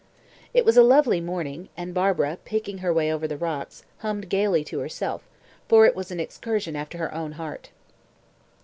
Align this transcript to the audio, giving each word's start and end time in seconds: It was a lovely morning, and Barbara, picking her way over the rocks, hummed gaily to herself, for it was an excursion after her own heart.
It 0.51 0.65
was 0.65 0.77
a 0.77 0.81
lovely 0.81 1.21
morning, 1.21 1.69
and 1.77 1.93
Barbara, 1.93 2.39
picking 2.43 2.79
her 2.79 2.91
way 2.91 3.13
over 3.13 3.27
the 3.27 3.37
rocks, 3.37 3.83
hummed 3.99 4.29
gaily 4.29 4.63
to 4.63 4.79
herself, 4.79 5.29
for 5.67 5.85
it 5.85 5.95
was 5.95 6.09
an 6.09 6.19
excursion 6.19 6.75
after 6.75 6.97
her 6.97 7.13
own 7.13 7.33
heart. 7.33 7.69